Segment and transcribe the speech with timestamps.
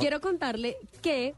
[0.00, 1.34] Quiero contarle que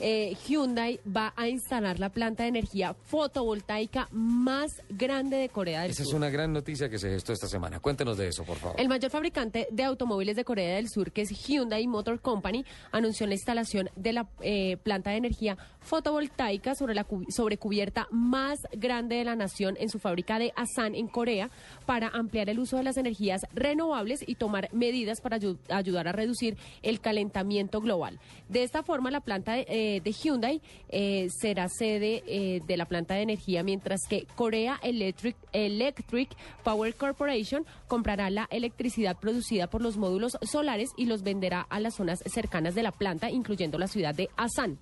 [0.00, 5.90] eh, Hyundai va a instalar la planta de energía fotovoltaica más grande de Corea del
[5.92, 6.12] Esa Sur.
[6.12, 7.80] es una gran noticia que se gestó esta semana.
[7.80, 8.80] Cuéntenos de eso, por favor.
[8.80, 13.26] El mayor fabricante de automóviles de Corea del Sur, que es Hyundai Motor Company, anunció
[13.26, 18.58] la instalación de la eh, planta de energía fotovoltaica sobre la cu- sobre cubierta más
[18.72, 21.50] grande de la nación en su fábrica de Asan, en Corea,
[21.86, 26.12] para ampliar el uso de las energías renovables y tomar medidas para ayu- ayudar a
[26.12, 28.18] reducir el calentamiento global.
[28.48, 32.86] De esta forma, la planta de, eh, de Hyundai eh, será sede eh, de la
[32.86, 36.30] planta de energía, mientras que Korea Electric, Electric
[36.62, 41.94] Power Corporation comprará la electricidad producida por los módulos solares y los venderá a las
[41.94, 44.78] zonas cercanas de la planta, incluyendo la ciudad de Asan.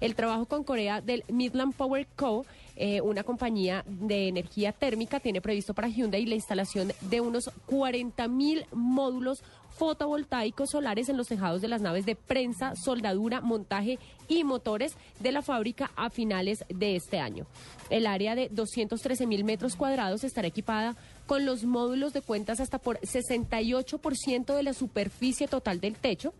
[0.00, 2.44] El trabajo con Corea del Midland Power Co.,
[2.76, 8.26] eh, una compañía de energía térmica, tiene previsto para Hyundai la instalación de unos 40
[8.28, 9.42] mil módulos
[9.76, 15.32] fotovoltaicos solares en los tejados de las naves de prensa, soldadura, montaje y motores de
[15.32, 17.46] la fábrica a finales de este año.
[17.90, 22.78] El área de 213 mil metros cuadrados estará equipada con los módulos de cuentas hasta
[22.78, 26.32] por 68% de la superficie total del techo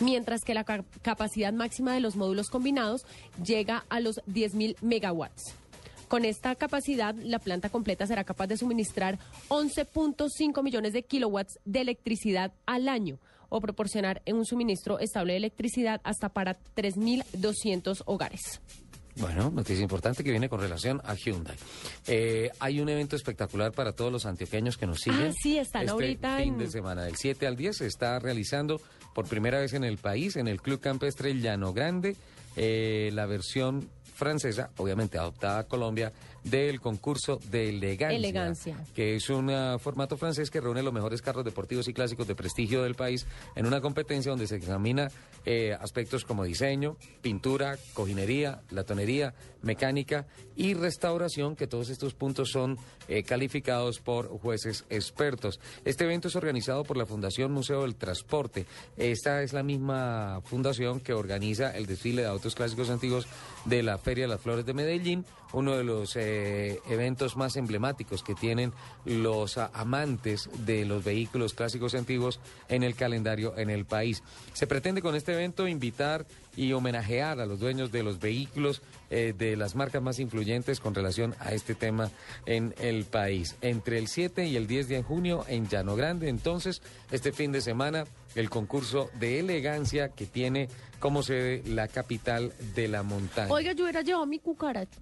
[0.00, 3.02] mientras que la ca- capacidad máxima de los módulos combinados
[3.44, 5.54] llega a los 10.000 megawatts.
[6.08, 11.80] Con esta capacidad, la planta completa será capaz de suministrar 11.5 millones de kilowatts de
[11.80, 18.60] electricidad al año o proporcionar un suministro estable de electricidad hasta para 3.200 hogares.
[19.16, 21.56] Bueno, noticia importante que viene con relación a Hyundai.
[22.06, 25.28] Eh, hay un evento espectacular para todos los antioqueños que nos siguen.
[25.28, 28.18] Ah, sí, están este ahorita fin en- de semana, del 7 al 10, se está
[28.18, 28.80] realizando
[29.14, 32.16] por primera vez en el país, en el Club Campestre Llano Grande,
[32.56, 33.88] eh, la versión
[34.22, 36.12] francesa, obviamente adoptada a Colombia,
[36.44, 38.16] del concurso de elegancia.
[38.16, 38.76] Elegancia.
[38.94, 42.36] Que es un ah, formato francés que reúne los mejores carros deportivos y clásicos de
[42.36, 45.10] prestigio del país en una competencia donde se examina
[45.44, 52.78] eh, aspectos como diseño, pintura, cojinería, latonería, mecánica y restauración, que todos estos puntos son
[53.08, 55.58] eh, calificados por jueces expertos.
[55.84, 58.66] Este evento es organizado por la Fundación Museo del Transporte.
[58.96, 63.26] Esta es la misma fundación que organiza el desfile de autos clásicos antiguos
[63.64, 65.24] de la Feria las Flores de Medellín,
[65.54, 68.70] uno de los eh, eventos más emblemáticos que tienen
[69.06, 74.22] los ah, amantes de los vehículos clásicos antiguos en el calendario en el país.
[74.52, 79.34] Se pretende con este evento invitar y homenajear a los dueños de los vehículos eh,
[79.36, 82.10] de las marcas más influyentes con relación a este tema
[82.46, 83.56] en el país.
[83.60, 86.80] Entre el 7 y el 10 de junio en Llano Grande, entonces,
[87.10, 90.68] este fin de semana, el concurso de elegancia que tiene
[90.98, 93.52] como sede la capital de la montaña.
[93.52, 94.98] Oiga, yo hubiera llevado mi cucaracha.